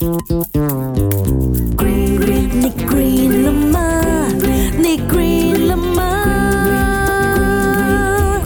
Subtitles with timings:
[0.00, 4.02] Green, green, này green là ma
[4.82, 6.24] Này green là ma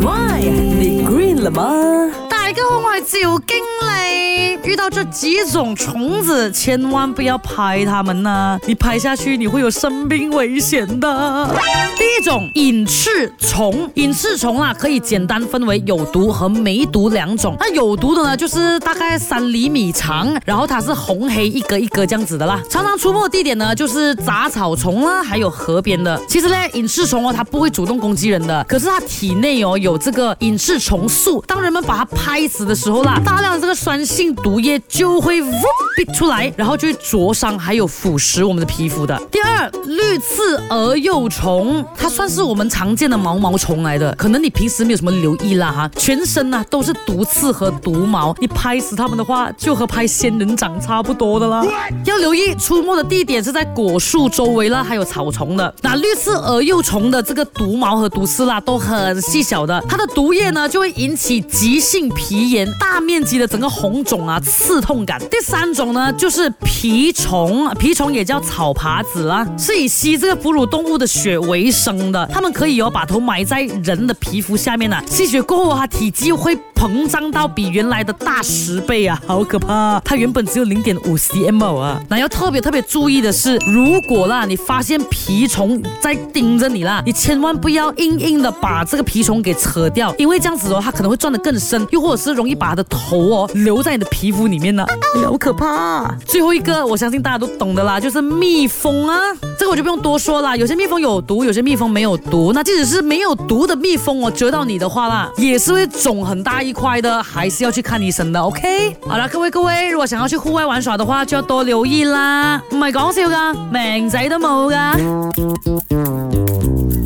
[0.00, 0.40] Why?
[0.76, 1.82] Này green là ma
[2.30, 4.23] Đại 家好，我係趙經理。
[4.66, 8.58] 遇到这几种虫子，千万不要拍它们呐！
[8.66, 11.54] 你拍下去，你会有生命危险的。
[11.98, 17.54] 第一种隐翅虫，隐翅虫啊，可以简单分为有毒和没毒两种。
[17.60, 22.60] 那有毒的呢，就是大概三厘米长，然后它是红黑一格一格这样子的啦。
[22.70, 26.18] 常常出没的地点呢，就是杂草丛啦，还有河边的。
[26.26, 34.53] 其实呢，隐翅虫哦，它不会主动攻击人的，可是它体内哦有这个隐翅虫素，当人们把它拍死的时候啦，大量的这个酸性毒。
[34.54, 35.52] 毒液就会嗡
[35.96, 39.20] 逼出来，然后就会灼伤，还有腐蚀我们的皮肤的。
[39.28, 51.66] 第二，绿刺蛾幼虫，它算是我们常见的毛毛虫来的，可能你平时没有什么留意啦哈，全身呢都是毒刺和毒毛，你拍死它们的话，就和拍仙人掌差不多的啦。
[52.04, 55.74] 要留意出没的地点是在果树周围啦，还有草丛的。
[55.82, 64.40] 那绿刺蛾幼虫的这个毒毛和毒刺啦，都很细小的，它的毒液呢就会引起急性皮炎，大面积的整个红肿啊。
[64.44, 65.18] 刺痛感。
[65.30, 72.28] 第三种呢，就是蜱虫，蜱虫也叫草爬子啊，是以吸这个哺乳动物的血为生的。
[72.32, 76.56] 它们可以哦，把头埋在人的皮肤下面呢，吸血过后，它体积会。
[76.84, 79.98] 膨胀到比原来的大十倍啊，好可怕！
[80.00, 81.98] 它原本只有零点五 cm 啊。
[82.10, 94.84] 那要特别特别注意的是，如果啦你发现蜱虫在盯着你啦，你千万不要硬硬的把这个蜱虫给扯掉，因为这样子的话可能会钻得更深，又或者是容易把它的头哦留在你的皮肤里面呢，
[95.24, 96.14] 好可怕！
[96.26, 99.18] 最后一个，我相信大家都懂的啦，就是蜜蜂啊。
[99.64, 102.52] 这个我就不用多说了，有些蜜蜂有毒，有些蜜蜂没有毒。
[102.52, 108.38] 那即使是没有毒的蜜蜂，我蛰到你的话啦，也是会肿很大一块的，还是要去看医生的。
[108.38, 112.62] OK，好了，各位各位，如果想要去户外玩耍的话，就要多留意啦。
[112.72, 114.92] 唔系讲笑噶，命仔都冇噶。